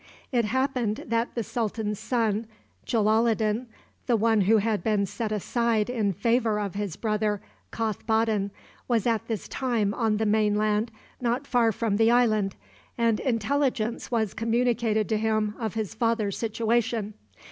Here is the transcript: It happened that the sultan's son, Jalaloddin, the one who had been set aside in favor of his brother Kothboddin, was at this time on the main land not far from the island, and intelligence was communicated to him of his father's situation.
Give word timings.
It 0.31 0.45
happened 0.45 1.03
that 1.05 1.35
the 1.35 1.43
sultan's 1.43 1.99
son, 1.99 2.47
Jalaloddin, 2.87 3.67
the 4.07 4.15
one 4.17 4.41
who 4.41 4.57
had 4.57 4.83
been 4.83 5.05
set 5.05 5.31
aside 5.31 5.91
in 5.91 6.11
favor 6.11 6.59
of 6.59 6.73
his 6.73 6.95
brother 6.95 7.39
Kothboddin, 7.71 8.49
was 8.87 9.05
at 9.05 9.27
this 9.27 9.47
time 9.47 9.93
on 9.93 10.17
the 10.17 10.25
main 10.25 10.55
land 10.55 10.89
not 11.21 11.45
far 11.45 11.71
from 11.71 11.97
the 11.97 12.09
island, 12.09 12.55
and 12.97 13.19
intelligence 13.19 14.09
was 14.09 14.33
communicated 14.33 15.07
to 15.09 15.19
him 15.19 15.53
of 15.59 15.75
his 15.75 15.93
father's 15.93 16.35
situation. 16.35 17.13